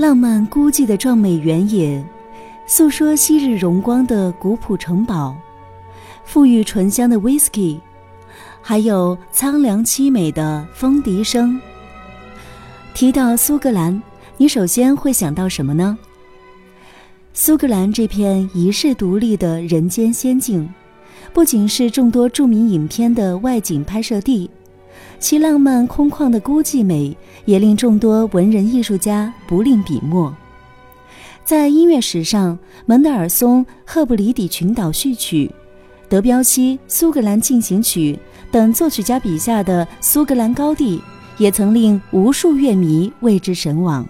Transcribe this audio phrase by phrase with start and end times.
[0.00, 2.02] 浪漫孤寂的壮美原野，
[2.66, 5.36] 诉说昔日荣光的古朴城堡，
[6.26, 7.78] 馥郁醇香的 whisky，
[8.62, 11.60] 还有苍凉凄美的风笛声。
[12.94, 14.02] 提到苏格兰，
[14.38, 15.98] 你首先会想到什么呢？
[17.34, 20.66] 苏格兰这片遗世独立的人间仙境，
[21.34, 24.48] 不仅是众多著名影片的外景拍摄地，
[25.20, 27.14] 其浪漫空旷的孤寂美
[27.44, 30.34] 也令众多文人艺术家不吝笔墨。
[31.44, 35.46] 在音乐史上，门德尔松《赫布里底群岛序曲》、
[36.08, 38.18] 德彪西《苏格兰进行曲》
[38.52, 41.02] 等作曲家笔下的苏格兰高地，
[41.36, 44.08] 也曾令无数乐迷为之神往。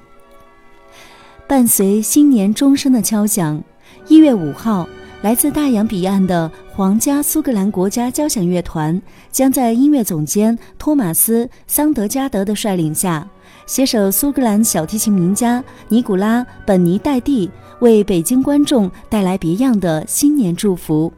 [1.48, 3.60] 伴随新年钟声的敲响，
[4.06, 4.88] 一月五号，
[5.22, 6.48] 来自大洋彼岸的
[6.80, 8.98] 皇家苏格兰国家交响乐团
[9.30, 13.28] 将在音乐总监托马斯·桑德加德的率领下，
[13.66, 21.12] 携手苏格兰小提琴名家尼古拉·本尼戴蒂，为北京观众带来别样的新年祝福。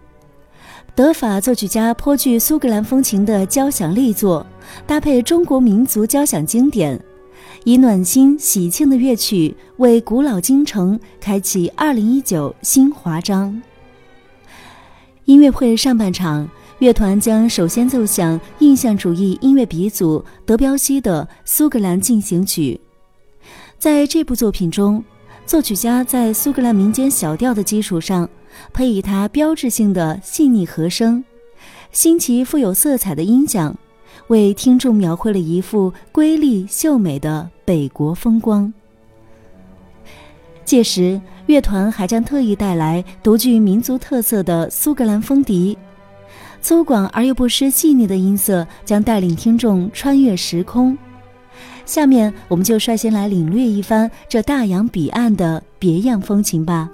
[0.96, 4.44] 德法作曲家颇具苏格兰风情的交响力作，
[4.84, 7.00] 搭配中国民族交响经典。
[7.62, 13.62] 以暖心喜庆的乐曲为古老京城开启二零一九新华章。
[15.24, 16.48] 音乐会上半场，
[16.80, 22.80] 乐团将首先奏响印象主义音乐鼻祖德彪西的《苏格兰进行曲》。
[23.78, 25.02] 在这部作品中，
[25.46, 28.28] 作曲家在苏格兰民间小调的基础上，
[28.72, 31.24] 配以他标志性的细腻和声，
[31.92, 33.76] 新奇富有色彩的音响。
[34.26, 38.72] 为听众描绘了一幅瑰丽秀美的北国风光。
[40.72, 45.76] 届时，乐团还将特意带来独具民族特色的苏格兰风笛，
[46.62, 50.96] 粗犷而又不失细腻的音色将带领听众穿越时空。
[51.84, 56.88] 下面，我们就率先来领略一番这大洋彼岸的别样风情吧。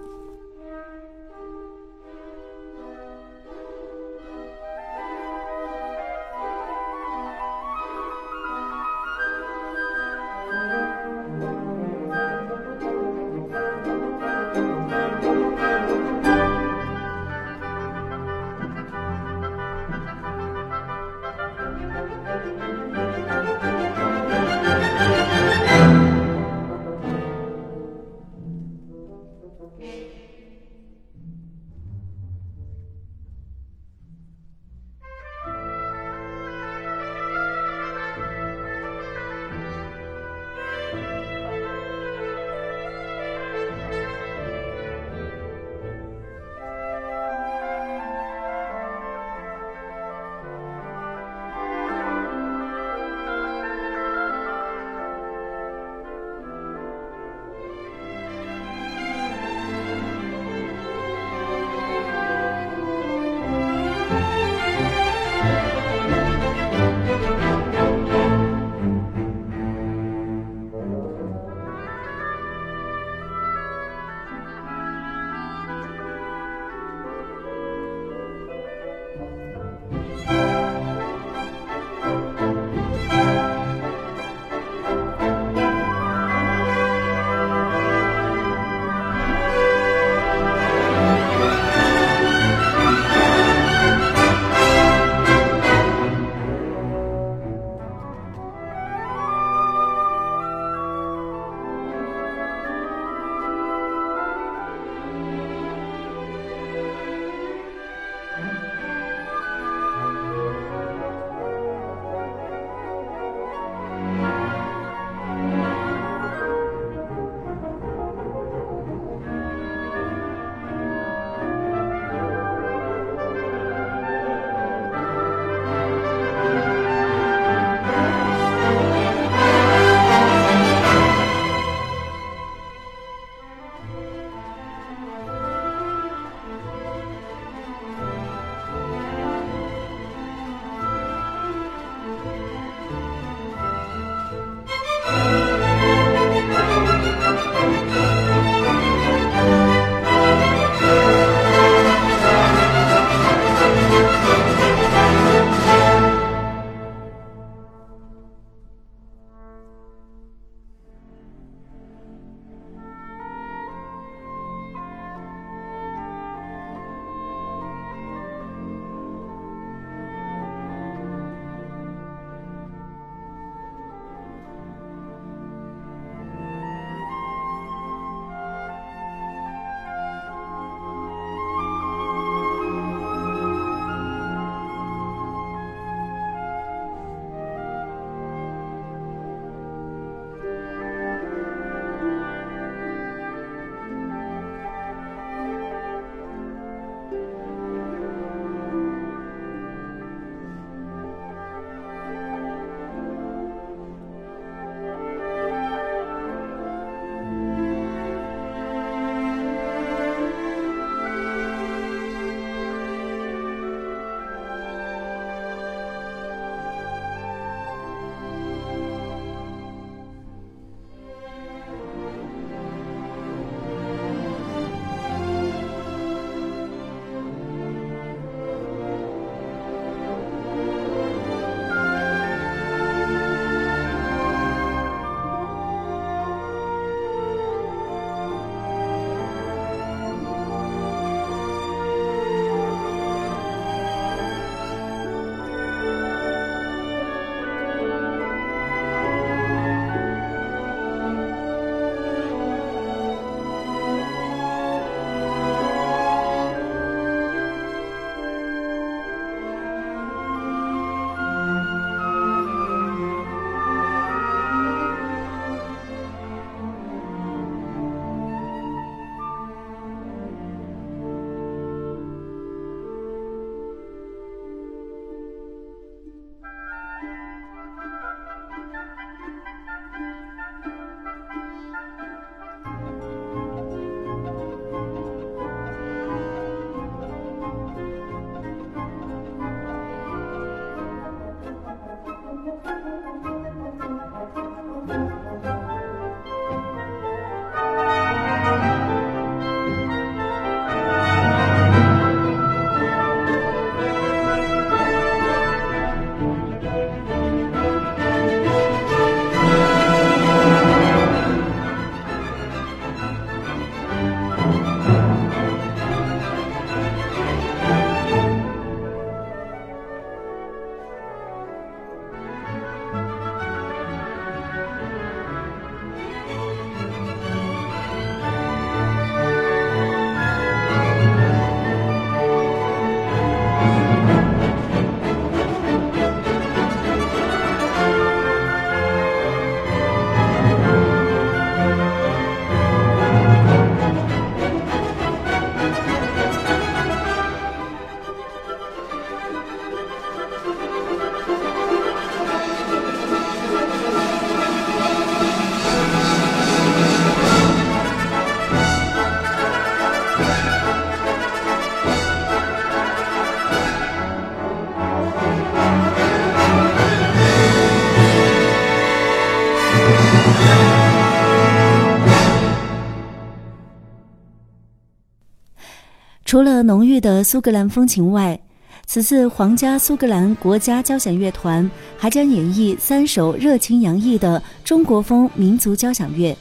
[376.29, 378.39] 除了浓郁的苏格兰风情外，
[378.85, 386.37] 此次皇家苏格兰国家交响乐团还将演绎三首热情洋溢的中国风民族交响乐，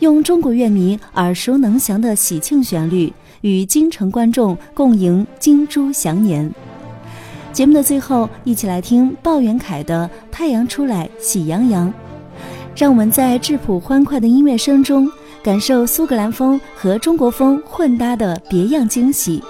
[0.00, 3.10] 用中国乐迷耳熟能详的喜庆旋律，
[3.40, 6.52] 与京城观众共迎金猪祥年。
[7.50, 11.88] 节目的最后，一起来听鲍元凯的《太阳出来喜洋洋》，
[12.76, 15.10] 让我们在质朴欢快的音乐声中，
[15.48, 19.42] 感受苏格兰风和中国风混搭的别样惊喜。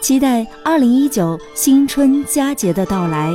[0.00, 3.30] 期待二零一九新春佳节的到来。